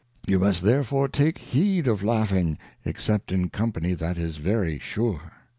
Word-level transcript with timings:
You 0.25 0.39
must 0.39 0.63
therefore 0.63 1.09
take 1.09 1.37
heed 1.37 1.87
of 1.87 2.01
Laughing, 2.01 2.57
except 2.83 3.31
in 3.31 3.49
Company 3.49 3.93
that 3.93 4.17
is 4.17 4.37
very 4.37 4.79
sure. 4.79 5.33